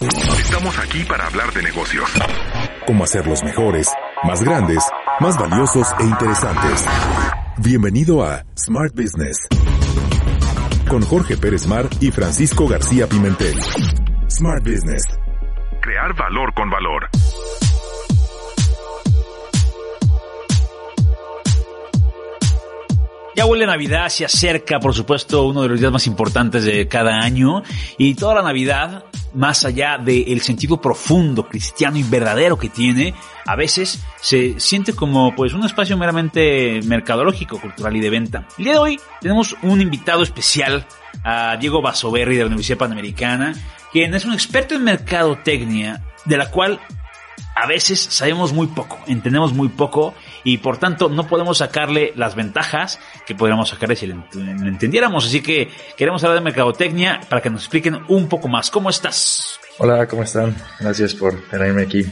[0.00, 2.08] Estamos aquí para hablar de negocios.
[2.86, 3.88] Cómo hacerlos mejores,
[4.22, 4.84] más grandes,
[5.18, 6.86] más valiosos e interesantes.
[7.58, 9.48] Bienvenido a Smart Business.
[10.88, 13.60] Con Jorge Pérez Mar y Francisco García Pimentel.
[14.30, 15.02] Smart Business.
[15.80, 17.08] Crear valor con valor.
[23.38, 27.20] Ya huele Navidad, se acerca, por supuesto, uno de los días más importantes de cada
[27.20, 27.62] año.
[27.96, 33.14] Y toda la Navidad, más allá del sentido profundo, cristiano y verdadero que tiene,
[33.46, 38.48] a veces se siente como pues un espacio meramente mercadológico, cultural y de venta.
[38.58, 40.84] El día de hoy tenemos un invitado especial,
[41.22, 43.54] a Diego Basoberri de la Universidad Panamericana,
[43.92, 46.80] quien es un experto en mercadotecnia, de la cual
[47.60, 52.36] a veces sabemos muy poco, entendemos muy poco y por tanto no podemos sacarle las
[52.36, 55.26] ventajas que podríamos sacarle si lo entendiéramos.
[55.26, 58.70] Así que queremos hablar de mercadotecnia para que nos expliquen un poco más.
[58.70, 59.58] ¿Cómo estás?
[59.78, 60.54] Hola, ¿cómo están?
[60.78, 62.06] Gracias por tenerme aquí.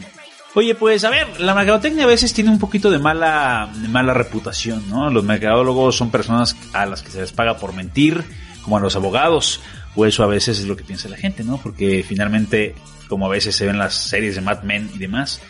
[0.55, 4.14] Oye, pues a ver, la mercadotecnia a veces tiene un poquito de mala, de mala
[4.14, 5.10] reputación, ¿no?
[5.10, 8.25] Los mercadólogos son personas a las que se les paga por mentir,
[8.62, 9.60] como a los abogados,
[9.94, 11.58] o eso a veces es lo que piensa la gente, ¿no?
[11.58, 12.75] Porque finalmente
[13.09, 15.41] como a veces se ven las series de Mad Men y demás.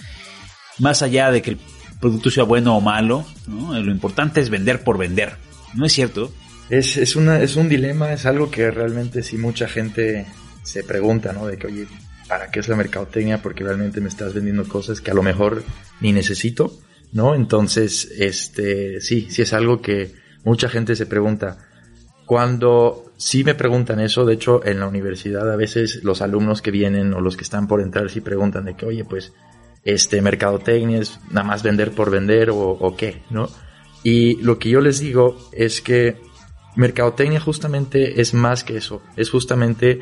[0.79, 1.59] Más allá de que el
[2.01, 5.37] producto sea bueno o malo, lo importante es vender por vender.
[5.75, 6.33] ¿No es cierto?
[6.69, 10.27] Es, es, una, es un dilema, es algo que realmente sí mucha gente
[10.63, 11.47] se pregunta, ¿no?
[11.47, 11.87] De que, oye,
[12.29, 13.41] ¿para qué es la mercadotecnia?
[13.41, 15.63] Porque realmente me estás vendiendo cosas que a lo mejor
[16.01, 16.81] ni necesito,
[17.13, 17.35] ¿no?
[17.35, 21.66] Entonces, este, sí, sí es algo que mucha gente se pregunta.
[22.27, 26.73] Cuando sí me preguntan eso, de hecho en la universidad a veces los alumnos que
[26.73, 29.33] vienen o los que están por entrar sí preguntan de que, oye, pues,
[29.85, 33.49] este, mercadotecnia es nada más vender por vender o, qué, ¿no?
[34.03, 36.17] Y lo que yo les digo es que
[36.75, 40.01] mercadotecnia justamente es más que eso, es justamente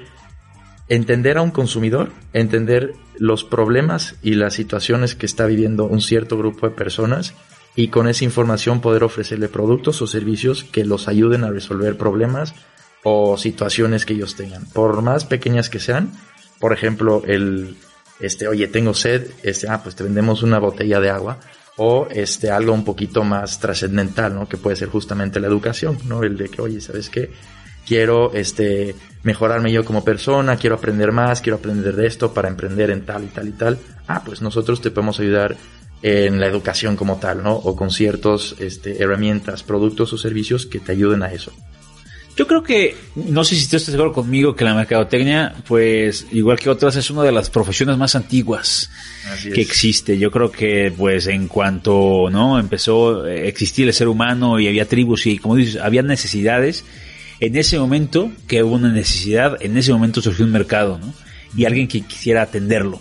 [0.89, 6.39] entender a un consumidor, entender los problemas y las situaciones que está viviendo un cierto
[6.39, 7.34] grupo de personas
[7.77, 12.55] y con esa información poder ofrecerle productos o servicios que los ayuden a resolver problemas
[13.02, 16.13] o situaciones que ellos tengan, por más pequeñas que sean.
[16.58, 17.77] Por ejemplo, el,
[18.20, 21.39] este, oye, tengo sed, este, ah, pues te vendemos una botella de agua
[21.77, 24.48] o este, algo un poquito más trascendental, ¿no?
[24.48, 26.23] Que puede ser justamente la educación, ¿no?
[26.23, 27.33] El de que, oye, ¿sabes qué?
[27.86, 32.90] Quiero, este, mejorarme yo como persona, quiero aprender más, quiero aprender de esto para emprender
[32.90, 33.79] en tal y tal y tal.
[34.07, 35.57] Ah, pues nosotros te podemos ayudar
[36.07, 37.55] en la educación como tal, ¿no?
[37.55, 41.51] O con ciertas este, herramientas, productos o servicios que te ayuden a eso.
[42.37, 46.69] Yo creo que, no sé si estás seguro conmigo, que la mercadotecnia, pues, igual que
[46.69, 48.91] otras, es una de las profesiones más antiguas
[49.45, 50.19] que existe.
[50.19, 52.59] Yo creo que, pues, en cuanto, ¿no?
[52.59, 56.85] Empezó a existir el ser humano y había tribus y, como dices, había necesidades,
[57.41, 61.14] en ese momento que hubo una necesidad, en ese momento surgió un mercado, ¿no?
[61.57, 63.01] Y alguien que quisiera atenderlo.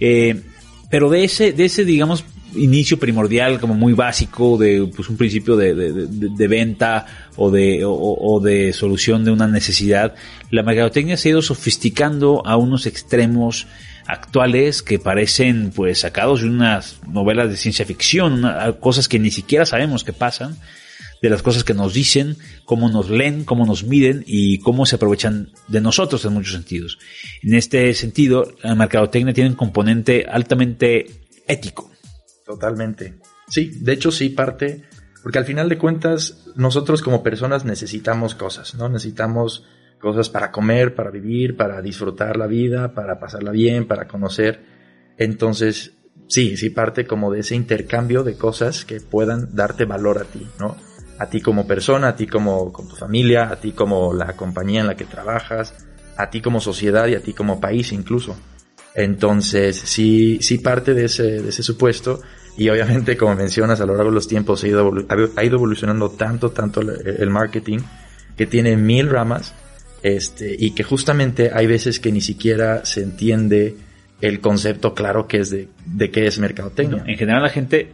[0.00, 0.42] Eh,
[0.90, 2.24] pero de ese, de ese, digamos,
[2.54, 8.40] inicio primordial, como muy básico, de pues, un principio de, de, venta o de, o,
[8.40, 10.14] de solución de una necesidad,
[10.50, 13.66] la mercadotecnia se ha ido sofisticando a unos extremos
[14.06, 18.44] actuales que parecen pues sacados de unas novelas de ciencia ficción,
[18.78, 20.56] cosas que ni siquiera sabemos que pasan,
[21.22, 24.96] de las cosas que nos dicen, cómo nos leen, cómo nos miden y cómo se
[24.96, 26.98] aprovechan de nosotros en muchos sentidos.
[27.42, 31.06] En este sentido, la mercadotecnia tiene un componente altamente
[31.46, 31.90] ético.
[32.44, 33.14] Totalmente.
[33.48, 34.84] Sí, de hecho sí parte,
[35.22, 38.88] porque al final de cuentas nosotros como personas necesitamos cosas, ¿no?
[38.88, 39.64] Necesitamos
[40.00, 44.60] cosas para comer, para vivir, para disfrutar la vida, para pasarla bien, para conocer.
[45.18, 45.94] Entonces,
[46.28, 50.46] sí, sí parte como de ese intercambio de cosas que puedan darte valor a ti,
[50.60, 50.76] ¿no?
[51.18, 54.80] A ti como persona, a ti como con tu familia, a ti como la compañía
[54.80, 55.74] en la que trabajas,
[56.16, 58.36] a ti como sociedad y a ti como país incluso.
[58.94, 62.20] Entonces, sí, sí parte de ese, de ese supuesto
[62.56, 64.92] y obviamente, como mencionas, a lo largo de los tiempos ha ido,
[65.36, 67.80] ha ido evolucionando tanto, tanto el marketing
[68.36, 69.54] que tiene mil ramas
[70.02, 73.76] este, y que justamente hay veces que ni siquiera se entiende
[74.20, 77.04] el concepto claro que es de, de qué es mercadotecnia.
[77.06, 77.92] en general la gente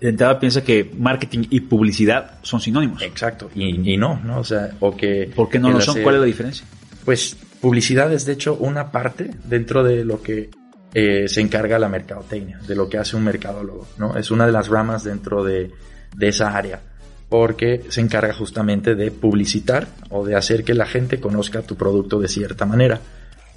[0.00, 3.02] de entrada piensa que marketing y publicidad son sinónimos.
[3.02, 4.38] Exacto, y, no, ¿no?
[4.38, 5.30] O sea, o que...
[5.34, 6.02] ¿Por qué no lo son?
[6.02, 6.66] ¿Cuál es la diferencia?
[7.04, 10.50] Pues publicidad es de hecho una parte dentro de lo que
[10.94, 14.16] eh, se encarga la mercadotecnia, de lo que hace un mercadólogo, ¿no?
[14.16, 15.70] Es una de las ramas dentro de,
[16.16, 16.80] de esa área,
[17.28, 22.18] porque se encarga justamente de publicitar o de hacer que la gente conozca tu producto
[22.18, 23.00] de cierta manera.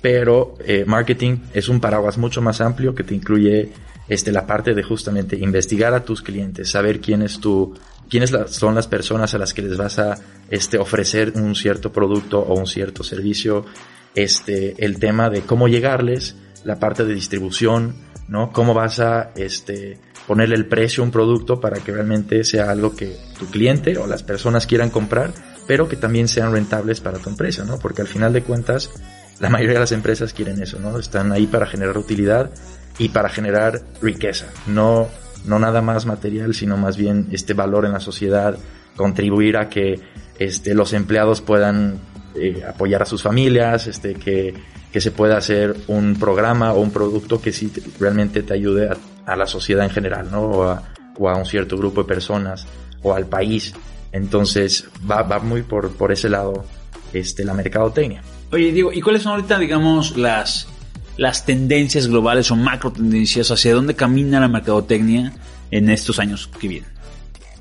[0.01, 3.71] Pero eh, marketing es un paraguas mucho más amplio que te incluye
[4.07, 7.73] este, la parte de justamente investigar a tus clientes, saber quién es tu,
[8.09, 10.17] quiénes son las personas a las que les vas a
[10.49, 13.65] este, ofrecer un cierto producto o un cierto servicio,
[14.15, 17.95] este, el tema de cómo llegarles, la parte de distribución,
[18.27, 18.51] ¿no?
[18.51, 22.95] Cómo vas a, este, ponerle el precio a un producto para que realmente sea algo
[22.95, 25.33] que tu cliente o las personas quieran comprar,
[25.67, 27.79] pero que también sean rentables para tu empresa, ¿no?
[27.79, 28.91] Porque al final de cuentas,
[29.39, 30.97] la mayoría de las empresas quieren eso, ¿no?
[30.97, 32.51] Están ahí para generar utilidad
[32.97, 35.07] y para generar riqueza, no,
[35.45, 38.57] no nada más material, sino más bien este valor en la sociedad,
[38.95, 39.99] contribuir a que
[40.39, 41.99] este, los empleados puedan
[42.35, 44.53] eh, apoyar a sus familias, este, que,
[44.91, 48.89] que se pueda hacer un programa o un producto que sí realmente te ayude
[49.25, 50.41] a, la sociedad en general, ¿no?
[50.41, 50.83] O a,
[51.17, 52.67] o a, un cierto grupo de personas
[53.01, 53.73] o al país.
[54.11, 56.65] Entonces va, va muy por, por ese lado
[57.13, 58.21] este, la mercadotecnia.
[58.51, 60.67] Oye, Diego, ¿y cuáles son ahorita, digamos, las,
[61.17, 65.33] las tendencias globales o macro tendencias hacia dónde camina la mercadotecnia
[65.71, 66.89] en estos años que vienen?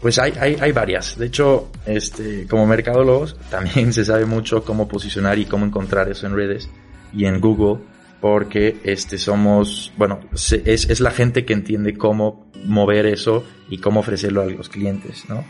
[0.01, 1.17] Pues hay, hay, varias.
[1.17, 6.27] De hecho, este, como mercadólogos, también se sabe mucho cómo posicionar y cómo encontrar eso
[6.27, 6.69] en redes
[7.13, 7.85] y en Google,
[8.21, 14.01] porque este, somos, bueno, es, es la gente que entiende cómo mover eso y cómo
[14.01, 15.45] ofrecerlo a los clientes, ¿no?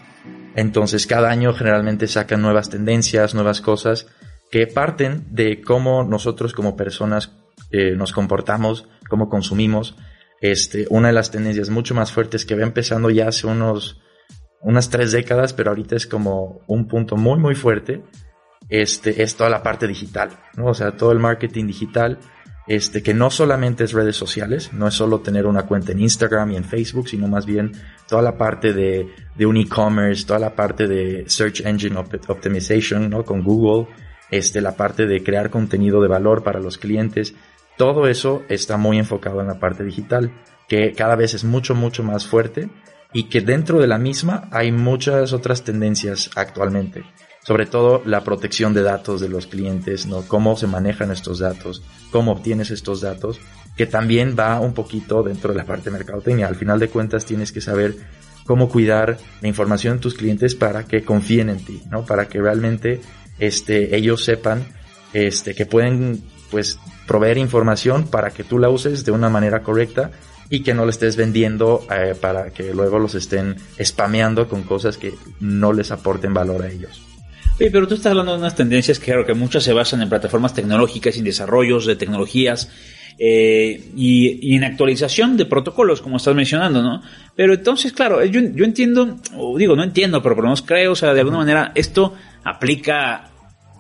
[0.54, 4.06] Entonces, cada año generalmente sacan nuevas tendencias, nuevas cosas
[4.50, 7.32] que parten de cómo nosotros como personas
[7.72, 9.96] eh, nos comportamos, cómo consumimos.
[10.40, 14.02] Este, una de las tendencias mucho más fuertes que va empezando ya hace unos,
[14.60, 18.02] unas tres décadas, pero ahorita es como un punto muy, muy fuerte,
[18.68, 20.66] este, es toda la parte digital, ¿no?
[20.66, 22.18] O sea, todo el marketing digital,
[22.66, 26.52] este, que no solamente es redes sociales, no es solo tener una cuenta en Instagram
[26.52, 27.72] y en Facebook, sino más bien
[28.08, 33.24] toda la parte de, de un e-commerce, toda la parte de search engine optimization, ¿no?
[33.24, 33.88] Con Google,
[34.30, 37.34] este, la parte de crear contenido de valor para los clientes,
[37.76, 40.32] todo eso está muy enfocado en la parte digital,
[40.68, 42.70] que cada vez es mucho, mucho más fuerte
[43.12, 47.04] y que dentro de la misma hay muchas otras tendencias actualmente.
[47.44, 50.22] Sobre todo la protección de datos de los clientes, ¿no?
[50.22, 51.82] Cómo se manejan estos datos,
[52.12, 53.40] cómo obtienes estos datos,
[53.76, 56.46] que también va un poquito dentro de la parte de mercadotecnia.
[56.46, 57.96] Al final de cuentas tienes que saber
[58.46, 62.04] cómo cuidar la información de tus clientes para que confíen en ti, ¿no?
[62.04, 63.00] Para que realmente
[63.38, 64.64] este, ellos sepan
[65.12, 66.22] este, que pueden
[66.52, 66.78] pues
[67.08, 70.12] proveer información para que tú la uses de una manera correcta
[70.50, 74.98] y que no le estés vendiendo eh, para que luego los estén spameando con cosas
[74.98, 77.02] que no les aporten valor a ellos.
[77.58, 80.10] Sí, pero tú estás hablando de unas tendencias que creo que muchas se basan en
[80.10, 82.70] plataformas tecnológicas, en desarrollos de tecnologías
[83.18, 87.02] eh, y, y, en actualización de protocolos, como estás mencionando, ¿no?
[87.34, 90.92] Pero entonces, claro, yo, yo entiendo, o digo, no entiendo, pero por lo menos creo,
[90.92, 92.14] o sea, de alguna manera esto
[92.44, 93.31] aplica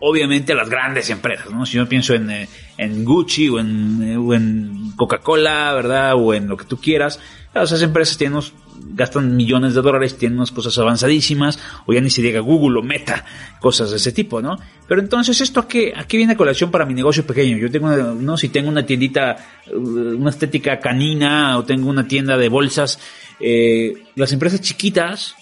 [0.04, 1.64] obviamente a las grandes empresas, ¿no?
[1.64, 6.14] Si yo pienso en, eh, en Gucci o en, eh, o en Coca-Cola, ¿verdad?
[6.16, 7.20] O en lo que tú quieras,
[7.54, 8.52] esas empresas tienen unos,
[8.94, 12.82] gastan millones de dólares, tienen unas cosas avanzadísimas, o ya ni se diga Google o
[12.82, 13.24] Meta,
[13.60, 14.58] cosas de ese tipo, ¿no?
[14.88, 17.56] Pero entonces, ¿esto a qué, a qué viene a colación para mi negocio pequeño?
[17.58, 19.36] Yo tengo, una, no, si tengo una tiendita,
[19.72, 22.98] uh, una estética canina, o tengo una tienda de bolsas,
[23.38, 25.36] eh, las empresas chiquitas,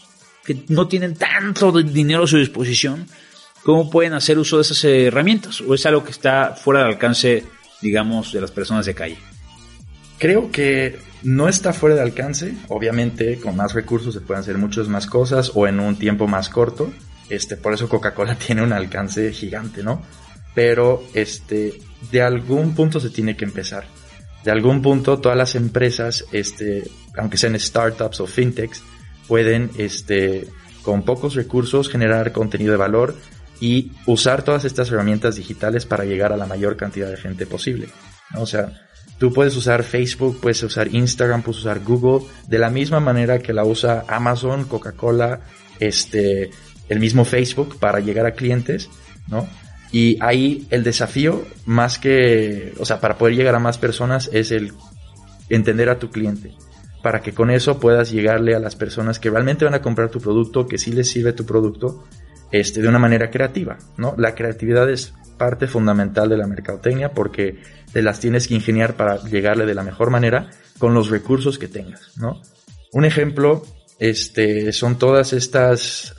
[0.44, 3.06] que no tienen tanto dinero a su disposición,
[3.62, 5.60] ¿Cómo pueden hacer uso de esas herramientas?
[5.60, 7.44] ¿O es algo que está fuera del alcance,
[7.82, 9.18] digamos, de las personas de calle?
[10.18, 12.54] Creo que no está fuera de alcance.
[12.68, 16.48] Obviamente, con más recursos se pueden hacer muchas más cosas o en un tiempo más
[16.48, 16.90] corto.
[17.28, 20.02] Este, por eso Coca-Cola tiene un alcance gigante, ¿no?
[20.54, 21.80] Pero este,
[22.10, 23.84] de algún punto se tiene que empezar.
[24.42, 28.82] De algún punto todas las empresas, este, aunque sean startups o fintechs,
[29.28, 30.48] pueden, este,
[30.82, 33.16] con pocos recursos generar contenido de valor
[33.60, 37.88] y usar todas estas herramientas digitales para llegar a la mayor cantidad de gente posible.
[38.36, 38.72] O sea,
[39.18, 43.52] tú puedes usar Facebook, puedes usar Instagram, puedes usar Google de la misma manera que
[43.52, 45.40] la usa Amazon, Coca-Cola,
[45.78, 46.50] este,
[46.88, 48.88] el mismo Facebook para llegar a clientes,
[49.28, 49.46] ¿no?
[49.92, 54.52] Y ahí el desafío, más que, o sea, para poder llegar a más personas, es
[54.52, 54.72] el
[55.48, 56.54] entender a tu cliente.
[57.02, 60.20] Para que con eso puedas llegarle a las personas que realmente van a comprar tu
[60.20, 62.04] producto, que sí les sirve tu producto
[62.52, 64.14] este, de una manera creativa, ¿no?
[64.18, 67.58] La creatividad es parte fundamental de la mercadotecnia porque
[67.92, 71.68] te las tienes que ingeniar para llegarle de la mejor manera con los recursos que
[71.68, 72.40] tengas, ¿no?
[72.92, 73.62] Un ejemplo,
[73.98, 76.14] este, son todas estas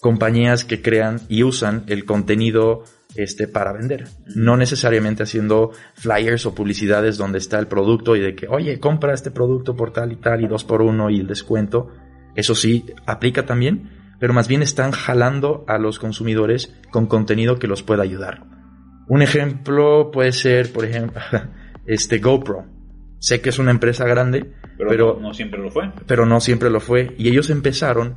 [0.00, 4.08] compañías que crean y usan el contenido este, para vender.
[4.34, 9.14] No necesariamente haciendo flyers o publicidades donde está el producto y de que, oye, compra
[9.14, 11.90] este producto por tal y tal y dos por uno y el descuento.
[12.34, 17.66] Eso sí, aplica también, pero más bien están jalando a los consumidores con contenido que
[17.66, 18.44] los pueda ayudar.
[19.08, 21.20] Un ejemplo puede ser, por ejemplo,
[21.86, 22.66] este GoPro.
[23.18, 25.90] Sé que es una empresa grande, pero, no, siempre lo fue.
[26.06, 27.14] Pero no siempre lo fue.
[27.16, 28.16] Y ellos empezaron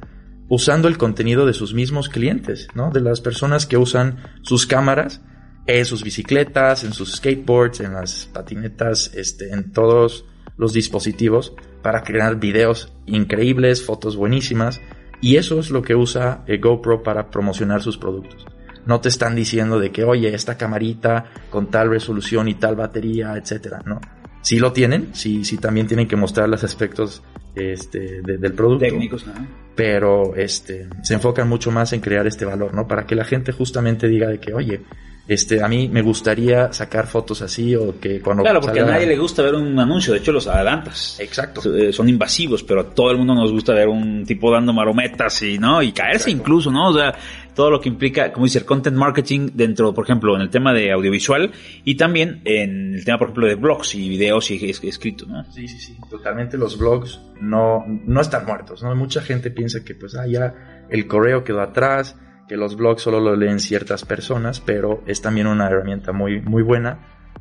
[0.49, 2.91] usando el contenido de sus mismos clientes, ¿no?
[2.91, 5.21] De las personas que usan sus cámaras
[5.67, 10.25] en sus bicicletas, en sus skateboards, en las patinetas, este, en todos
[10.57, 14.81] los dispositivos para crear videos increíbles, fotos buenísimas.
[15.21, 18.45] Y eso es lo que usa eh, GoPro para promocionar sus productos.
[18.85, 23.35] No te están diciendo de que, oye, esta camarita con tal resolución y tal batería,
[23.35, 23.99] etcétera, ¿no?
[24.41, 27.21] Sí lo tienen, sí, sí también tienen que mostrar los aspectos
[27.53, 28.85] este, del producto.
[28.85, 29.33] Técnicos, ¿no?
[29.75, 32.87] Pero este, se enfocan mucho más en crear este valor, ¿no?
[32.87, 34.83] Para que la gente justamente diga de que, oye,
[35.27, 38.43] este, a mí me gustaría sacar fotos así o que cuando...
[38.43, 41.19] Claro, porque a nadie le gusta ver un anuncio, de hecho los adelantas.
[41.19, 41.61] Exacto.
[41.75, 45.41] Eh, son invasivos, pero a todo el mundo nos gusta ver un tipo dando marometas
[45.41, 45.81] y, ¿no?
[45.81, 46.89] Y caerse incluso, ¿no?
[46.89, 47.13] O sea,
[47.53, 50.73] todo lo que implica, como dice, el content marketing dentro, por ejemplo, en el tema
[50.73, 51.51] de audiovisual
[51.83, 55.43] y también en el tema, por ejemplo, de blogs y videos y escrito, ¿no?
[55.51, 55.97] Sí, sí, sí.
[56.09, 58.95] Totalmente los blogs no, no están muertos, ¿no?
[58.95, 62.15] Mucha gente piensa que, pues, ah, ya el correo quedó atrás,
[62.47, 66.63] que los blogs solo lo leen ciertas personas, pero es también una herramienta muy, muy
[66.63, 66.99] buena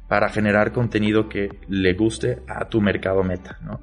[0.08, 3.80] para generar contenido que le guste a tu mercado meta, ¿no?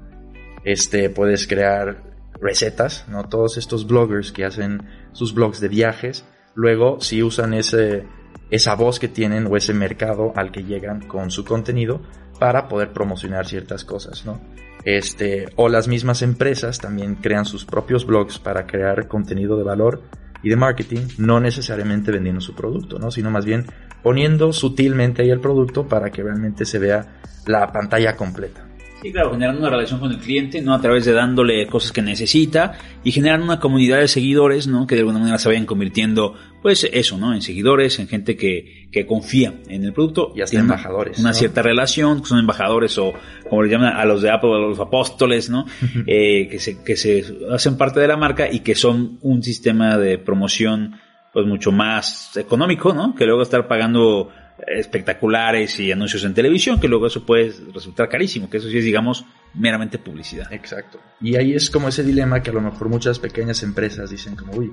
[0.64, 2.02] Este, puedes crear
[2.40, 3.28] recetas, ¿no?
[3.28, 8.04] Todos estos bloggers que hacen sus blogs de viajes, luego si usan ese,
[8.50, 12.02] esa voz que tienen o ese mercado al que llegan con su contenido
[12.38, 14.40] para poder promocionar ciertas cosas, ¿no?
[14.84, 20.02] Este, o las mismas empresas también crean sus propios blogs para crear contenido de valor
[20.44, 23.10] y de marketing, no necesariamente vendiendo su producto, ¿no?
[23.10, 23.64] sino más bien
[24.02, 28.63] poniendo sutilmente ahí el producto para que realmente se vea la pantalla completa.
[29.04, 30.72] Sí, claro, generando una relación con el cliente, ¿no?
[30.72, 34.86] A través de dándole cosas que necesita y generando una comunidad de seguidores, ¿no?
[34.86, 37.34] Que de alguna manera se vayan convirtiendo, pues eso, ¿no?
[37.34, 40.32] En seguidores, en gente que, que confía en el producto.
[40.34, 41.18] Y hasta embajadores.
[41.18, 43.12] Una, cierta relación, son embajadores o
[43.50, 45.66] como le llaman a los de Apple, a los apóstoles, ¿no?
[46.06, 49.98] eh, que, se, que se hacen parte de la marca y que son un sistema
[49.98, 50.98] de promoción,
[51.30, 53.14] pues mucho más económico, ¿no?
[53.14, 54.30] Que luego estar pagando
[54.66, 58.84] espectaculares y anuncios en televisión, que luego eso puede resultar carísimo, que eso sí es,
[58.84, 60.52] digamos, meramente publicidad.
[60.52, 61.00] Exacto.
[61.20, 64.52] Y ahí es como ese dilema que a lo mejor muchas pequeñas empresas dicen como,
[64.54, 64.72] uy,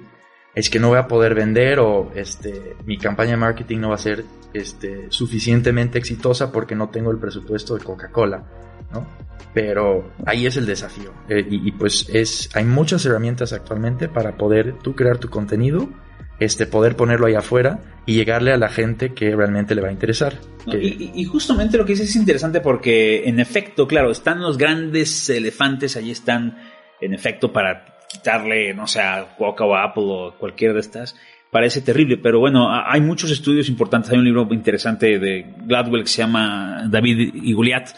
[0.53, 3.95] es que no voy a poder vender o este, mi campaña de marketing no va
[3.95, 8.43] a ser este, suficientemente exitosa porque no tengo el presupuesto de Coca-Cola,
[8.91, 9.07] ¿no?
[9.53, 11.13] Pero ahí es el desafío.
[11.27, 15.89] Eh, y, y, pues es, hay muchas herramientas actualmente para poder tú crear tu contenido
[16.41, 19.91] este, poder ponerlo ahí afuera y llegarle a la gente que realmente le va a
[19.91, 20.39] interesar.
[20.65, 25.95] y, justamente lo que dices es interesante porque, en efecto, claro, están los grandes elefantes,
[25.97, 26.57] ahí están,
[26.99, 31.15] en efecto, para quitarle, no sé, a Coca o Apple o cualquiera de estas.
[31.51, 34.11] Parece terrible, pero bueno, hay muchos estudios importantes.
[34.11, 37.89] Hay un libro interesante de Gladwell que se llama David y Goliath.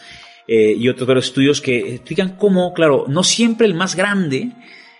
[0.46, 4.52] Eh, y otros estudios que explican cómo, claro, no siempre el más grande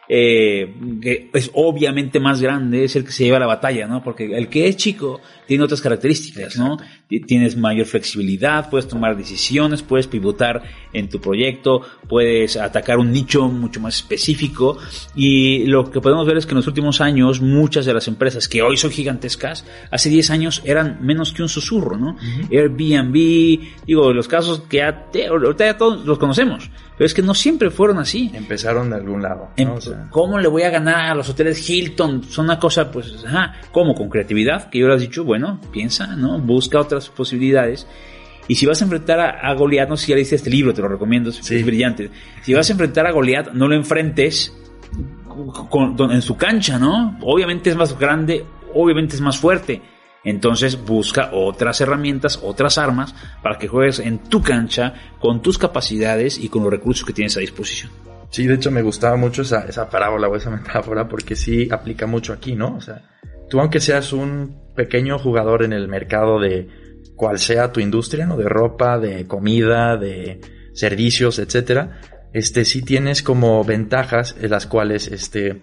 [0.09, 4.03] eh, que es obviamente más grande, es el que se lleva la batalla, ¿no?
[4.03, 6.77] Porque el que es chico tiene otras características, ¿no?
[7.27, 13.47] Tienes mayor flexibilidad, puedes tomar decisiones, puedes pivotar en tu proyecto, puedes atacar un nicho
[13.49, 14.79] mucho más específico
[15.15, 18.49] y lo que podemos ver es que en los últimos años muchas de las empresas
[18.49, 22.17] que hoy son gigantescas, hace 10 años eran menos que un susurro, ¿no?
[22.51, 23.15] Airbnb,
[23.87, 27.71] digo, los casos que ya, ahorita ya todos los conocemos, pero es que no siempre
[27.71, 28.31] fueron así.
[28.35, 29.51] Empezaron de algún lado.
[29.57, 29.79] ¿no?
[29.79, 32.23] Em, ¿Cómo le voy a ganar a los hoteles Hilton?
[32.25, 33.95] Son una cosa, pues, ajá, ¿cómo?
[33.95, 36.39] Con creatividad, que yo le has dicho, bueno, piensa, ¿no?
[36.39, 37.87] Busca otras posibilidades.
[38.47, 40.83] Y si vas a enfrentar a, Goliat, no sé si ya leíste este libro, te
[40.83, 42.11] lo recomiendo, es brillante.
[42.43, 44.55] Si vas a enfrentar a Goliat, no lo enfrentes
[46.11, 47.19] en su cancha, ¿no?
[47.23, 49.81] Obviamente es más grande, obviamente es más fuerte
[50.25, 56.39] entonces busca otras herramientas, otras armas para que juegues en tu cancha con tus capacidades
[56.39, 57.93] y con los recursos que tienes a disposición.
[58.31, 62.07] Sí, de hecho me gustaba mucho esa, esa parábola o esa metáfora porque sí aplica
[62.07, 62.75] mucho aquí, ¿no?
[62.77, 63.03] O sea,
[63.49, 66.69] tú aunque seas un pequeño jugador en el mercado de
[67.17, 68.37] cual sea tu industria, ¿no?
[68.37, 70.41] De ropa, de comida, de
[70.73, 72.01] servicios, etcétera,
[72.33, 75.63] este sí tienes como ventajas en las cuales este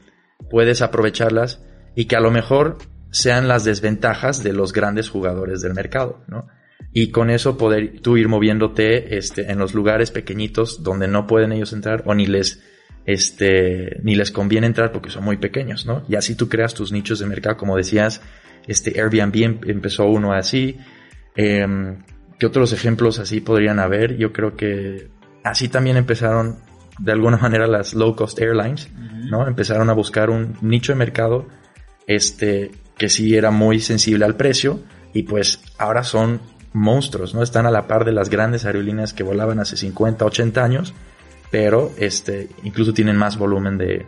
[0.50, 1.62] puedes aprovecharlas
[1.96, 2.78] y que a lo mejor
[3.12, 6.48] sean las desventajas de los grandes jugadores del mercado, ¿no?
[6.94, 11.52] Y con eso poder tú ir moviéndote este, en los lugares pequeñitos donde no pueden
[11.52, 12.64] ellos entrar o ni les,
[13.06, 16.04] este, ni les conviene entrar porque son muy pequeños, ¿no?
[16.10, 18.22] Y así tú creas tus nichos de mercado, como decías,
[18.68, 20.78] este Airbnb em, empezó uno así.
[21.36, 21.96] Eh,
[22.42, 24.18] ¿Qué otros ejemplos así podrían haber?
[24.18, 25.10] Yo creo que
[25.44, 26.58] así también empezaron
[26.98, 28.90] de alguna manera las low cost airlines,
[29.30, 29.48] ¿no?
[29.48, 31.48] Empezaron a buscar un nicho de mercado
[32.08, 34.80] este que sí era muy sensible al precio
[35.14, 36.42] y pues ahora son
[36.74, 37.44] monstruos, ¿no?
[37.44, 40.94] Están a la par de las grandes aerolíneas que volaban hace 50, 80 años,
[41.52, 44.06] pero este, incluso tienen más volumen de,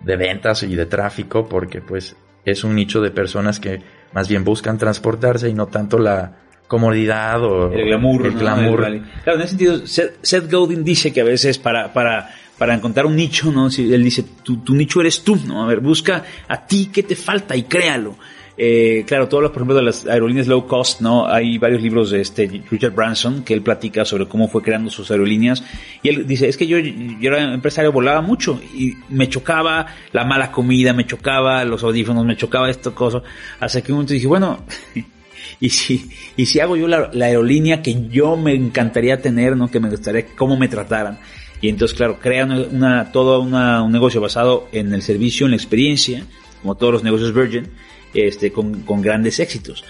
[0.00, 3.80] de ventas y de tráfico porque pues es un nicho de personas que
[4.12, 6.36] más bien buscan transportarse y no tanto la
[6.66, 8.26] comodidad o el glamour.
[8.26, 8.80] El glamour.
[9.24, 13.16] Claro, en ese sentido, Seth Godin dice que a veces para, para, para encontrar un
[13.16, 13.70] nicho, ¿no?
[13.70, 15.64] Si él dice, tu, tu nicho eres tú, ¿no?
[15.64, 18.16] A ver, busca a ti qué te falta y créalo.
[18.56, 21.26] Eh, claro, todos los, por ejemplo, de las aerolíneas low cost, ¿no?
[21.26, 25.10] Hay varios libros de este Richard Branson que él platica sobre cómo fue creando sus
[25.10, 25.64] aerolíneas.
[26.02, 30.24] Y él dice, es que yo, yo era empresario, volaba mucho y me chocaba la
[30.24, 33.22] mala comida, me chocaba los audífonos, me chocaba esto, cosa.
[33.58, 34.64] Hasta que un momento dije, bueno,
[35.62, 39.70] y si, y si hago yo la, aerolínea que yo me encantaría tener, ¿no?
[39.70, 41.20] Que me gustaría cómo me trataran.
[41.60, 45.56] Y entonces, claro, crea una, todo una, un negocio basado en el servicio, en la
[45.56, 46.26] experiencia,
[46.60, 47.68] como todos los negocios Virgin
[48.12, 49.84] este, con, con grandes éxitos.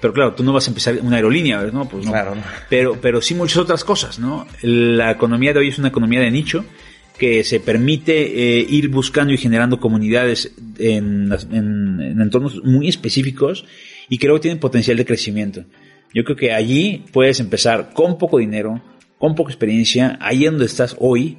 [0.00, 1.86] Pero claro, tú no vas a empezar una aerolínea, ¿no?
[1.86, 2.12] Pues no.
[2.12, 2.34] Claro,
[2.70, 4.46] Pero, pero sí muchas otras cosas, ¿no?
[4.62, 6.64] La economía de hoy es una economía de nicho
[7.18, 13.66] que se permite eh, ir buscando y generando comunidades en, en, en, entornos muy específicos
[14.10, 15.64] y creo que tienen potencial de crecimiento.
[16.12, 18.82] Yo creo que allí puedes empezar con poco dinero,
[19.16, 21.38] con poca experiencia, ahí donde estás hoy,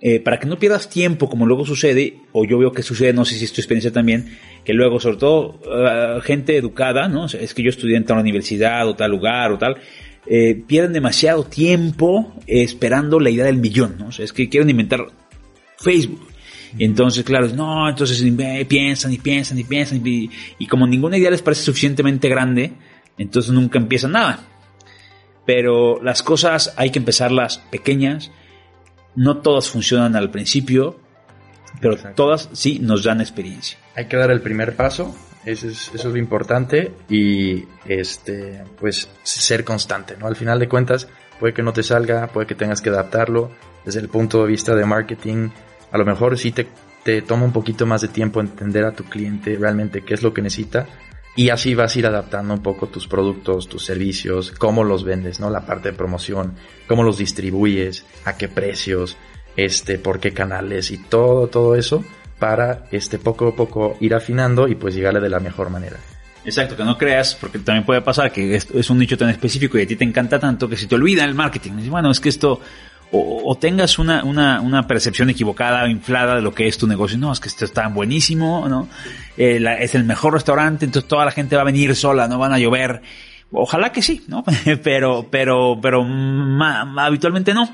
[0.00, 3.24] eh, para que no pierdas tiempo como luego sucede, o yo veo que sucede, no
[3.24, 7.26] sé si es tu experiencia también, que luego sobre todo uh, gente educada, ¿no?
[7.26, 9.76] Es que yo estudié en tal universidad o tal lugar o tal,
[10.26, 14.08] eh, pierden demasiado tiempo esperando la idea del millón, ¿no?
[14.08, 15.06] Es que quieren inventar
[15.78, 16.31] Facebook.
[16.76, 18.22] Y entonces, claro, no, entonces
[18.66, 22.72] piensan y piensan y piensan y, y como ninguna idea les parece suficientemente grande,
[23.18, 24.40] entonces nunca empiezan nada.
[25.44, 28.30] Pero las cosas hay que empezarlas pequeñas,
[29.14, 30.98] no todas funcionan al principio,
[31.80, 33.78] pero todas sí nos dan experiencia.
[33.94, 35.14] Hay que dar el primer paso,
[35.44, 40.26] eso es, eso es lo importante, y este, pues ser constante, ¿no?
[40.26, 41.08] Al final de cuentas,
[41.40, 43.50] puede que no te salga, puede que tengas que adaptarlo.
[43.84, 45.48] Desde el punto de vista de marketing,
[45.92, 46.66] a lo mejor sí te,
[47.04, 50.32] te toma un poquito más de tiempo entender a tu cliente realmente qué es lo
[50.32, 50.86] que necesita,
[51.34, 55.40] y así vas a ir adaptando un poco tus productos, tus servicios, cómo los vendes,
[55.40, 55.48] ¿no?
[55.48, 56.54] La parte de promoción,
[56.86, 59.16] cómo los distribuyes, a qué precios,
[59.56, 62.04] este, por qué canales y todo, todo eso
[62.38, 65.96] para este poco a poco ir afinando y pues llegarle de la mejor manera.
[66.44, 69.82] Exacto, que no creas, porque también puede pasar que es un nicho tan específico y
[69.82, 71.88] a ti te encanta tanto que si te olvida el marketing.
[71.88, 72.60] Bueno, es que esto
[73.14, 77.18] o, tengas una, una, una, percepción equivocada o inflada de lo que es tu negocio.
[77.18, 78.88] No, es que esto está buenísimo, ¿no?
[79.36, 82.54] Eh, es el mejor restaurante, entonces toda la gente va a venir sola, no van
[82.54, 83.02] a llover.
[83.52, 84.44] Ojalá que sí, ¿no?
[84.82, 86.06] pero, pero, pero
[86.98, 87.68] habitualmente no.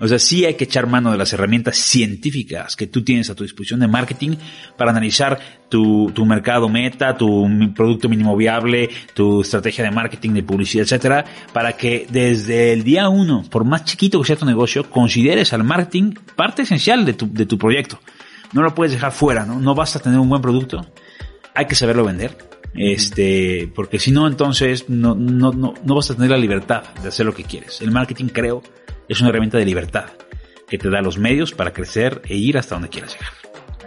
[0.00, 3.34] O sea, sí hay que echar mano de las herramientas científicas que tú tienes a
[3.34, 4.36] tu disposición de marketing
[4.76, 5.38] para analizar
[5.68, 11.24] tu, tu mercado meta, tu producto mínimo viable, tu estrategia de marketing, de publicidad, etcétera,
[11.52, 15.64] para que desde el día uno, por más chiquito que sea tu negocio, consideres al
[15.64, 18.00] marketing parte esencial de tu, de tu proyecto.
[18.52, 19.60] No lo puedes dejar fuera, ¿no?
[19.60, 20.84] No basta tener un buen producto,
[21.54, 26.14] hay que saberlo vender este, porque si no, entonces no, no, no, no vas a
[26.14, 27.80] tener la libertad de hacer lo que quieres.
[27.80, 28.62] El marketing, creo,
[29.08, 30.06] es una herramienta de libertad
[30.68, 33.30] que te da los medios para crecer e ir hasta donde quieras llegar.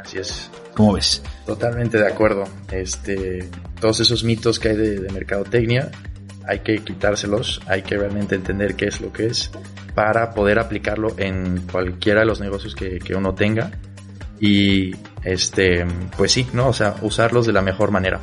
[0.02, 0.52] Así es.
[0.74, 1.24] ¿Cómo ves?
[1.46, 2.44] Totalmente de acuerdo.
[2.72, 3.48] Este,
[3.80, 5.92] todos esos mitos que hay de, de mercadotecnia,
[6.48, 9.52] hay que quitárselos, hay que realmente entender qué es lo que es
[9.96, 13.72] para poder aplicarlo en cualquiera de los negocios que, que uno tenga
[14.40, 15.86] y este
[16.18, 16.68] pues sí, ¿no?
[16.70, 18.20] O sea, usarlos de la mejor manera.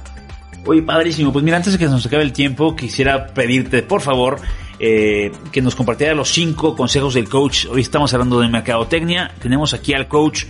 [0.67, 1.33] Oye, padrísimo.
[1.33, 4.41] Pues mira, antes de que nos acabe el tiempo, quisiera pedirte, por favor,
[4.79, 7.67] eh, que nos compartiera los cinco consejos del coach.
[7.67, 9.33] Hoy estamos hablando de mercadotecnia.
[9.41, 10.45] Tenemos aquí al coach.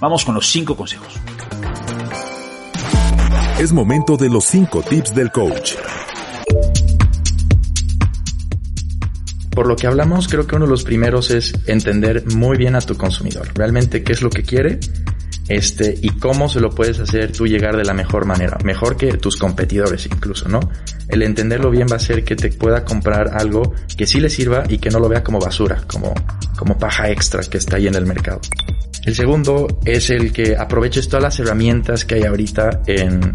[0.00, 1.14] Vamos con los cinco consejos.
[3.58, 5.74] Es momento de los cinco tips del coach.
[9.50, 12.82] Por lo que hablamos, creo que uno de los primeros es entender muy bien a
[12.82, 13.48] tu consumidor.
[13.54, 14.78] Realmente qué es lo que quiere
[15.48, 19.12] este, y cómo se lo puedes hacer tú llegar de la mejor manera, mejor que
[19.18, 20.60] tus competidores incluso, ¿no?
[21.08, 24.64] El entenderlo bien va a hacer que te pueda comprar algo que sí le sirva
[24.68, 26.12] y que no lo vea como basura, como,
[26.56, 28.40] como paja extra que está ahí en el mercado.
[29.04, 33.32] El segundo es el que aproveches todas las herramientas que hay ahorita en,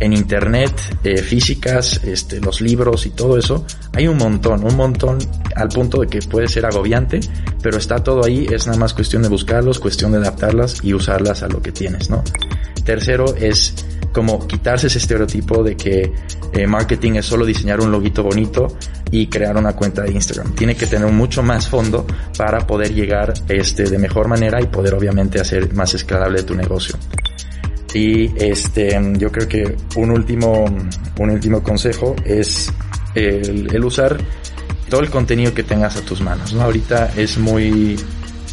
[0.00, 0.72] en internet,
[1.04, 3.64] eh, físicas, este, los libros y todo eso.
[3.92, 5.18] Hay un montón, un montón
[5.54, 7.20] al punto de que puede ser agobiante,
[7.62, 11.42] pero está todo ahí, es nada más cuestión de buscarlos, cuestión de adaptarlas y usarlas
[11.42, 12.22] a lo que tienes, ¿no?
[12.84, 13.74] Tercero es
[14.12, 16.12] como quitarse ese estereotipo de que
[16.52, 18.68] eh, marketing es solo diseñar un loguito bonito
[19.10, 20.54] y crear una cuenta de Instagram.
[20.54, 22.06] Tiene que tener mucho más fondo
[22.38, 26.96] para poder llegar este, de mejor manera y poder obviamente hacer más escalable tu negocio.
[27.94, 30.64] Y este, yo creo que un último,
[31.18, 32.72] un último consejo es
[33.14, 34.18] el, el usar
[34.90, 36.52] todo el contenido que tengas a tus manos.
[36.52, 36.62] ¿no?
[36.62, 37.96] Ahorita es muy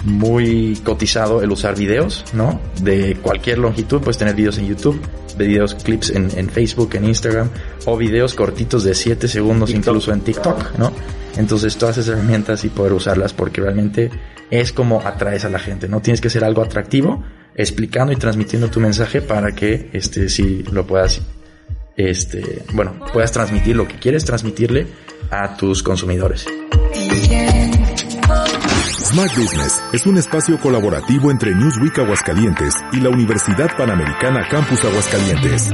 [0.04, 2.60] muy cotizado el usar videos, ¿no?
[2.82, 5.00] De cualquier longitud, puedes tener videos en YouTube,
[5.38, 7.50] videos, clips en, en Facebook, en Instagram,
[7.86, 10.92] o videos cortitos de 7 segundos incluso en TikTok, ¿no?
[11.38, 14.10] Entonces todas esas herramientas y poder usarlas porque realmente
[14.50, 16.02] es como atraes a la gente, ¿no?
[16.02, 17.24] Tienes que ser algo atractivo,
[17.62, 21.22] explicando y transmitiendo tu mensaje para que, este, si lo puedas,
[21.96, 24.88] este, bueno, puedas transmitir lo que quieres transmitirle
[25.30, 26.48] a tus consumidores.
[29.12, 35.70] Smart Business es un espacio colaborativo entre Newsweek Aguascalientes y la Universidad Panamericana Campus Aguascalientes.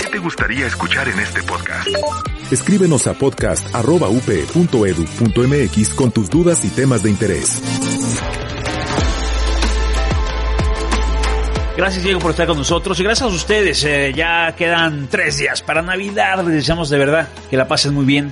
[0.00, 1.88] ¿Qué te gustaría escuchar en este podcast?
[2.50, 7.60] Escríbenos a podcast.up.edu.mx con tus dudas y temas de interés.
[11.80, 13.82] Gracias Diego por estar con nosotros y gracias a ustedes.
[13.84, 16.44] Eh, ya quedan tres días para Navidad.
[16.44, 18.30] Les deseamos de verdad que la pasen muy bien.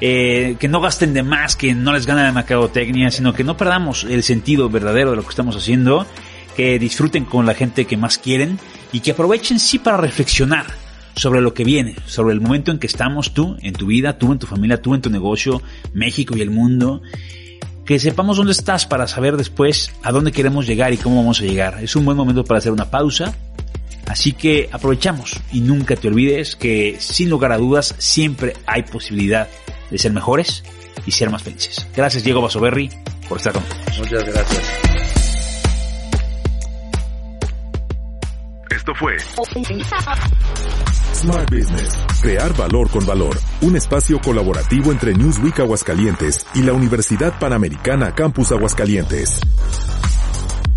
[0.00, 3.56] Eh, que no gasten de más, que no les gane la mercadotecnia, sino que no
[3.56, 6.06] perdamos el sentido verdadero de lo que estamos haciendo,
[6.56, 8.56] que disfruten con la gente que más quieren
[8.92, 10.66] y que aprovechen sí para reflexionar
[11.16, 14.30] sobre lo que viene, sobre el momento en que estamos tú, en tu vida, tú
[14.30, 15.60] en tu familia, tú en tu negocio,
[15.92, 17.02] México y el mundo.
[17.86, 21.44] Que sepamos dónde estás para saber después a dónde queremos llegar y cómo vamos a
[21.44, 21.82] llegar.
[21.82, 23.34] Es un buen momento para hacer una pausa.
[24.06, 29.48] Así que aprovechamos y nunca te olvides que sin lugar a dudas siempre hay posibilidad
[29.90, 30.64] de ser mejores
[31.06, 31.86] y ser más felices.
[31.94, 32.90] Gracias Diego Basoberri
[33.28, 33.98] por estar con nosotros.
[33.98, 34.85] Muchas gracias.
[38.86, 39.16] Esto fue
[41.12, 41.98] Smart Business.
[42.22, 43.36] Crear valor con valor.
[43.62, 49.40] Un espacio colaborativo entre Newsweek Aguascalientes y la Universidad Panamericana Campus Aguascalientes.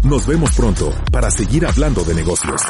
[0.02, 2.64] Nos vemos pronto para seguir hablando de negocios.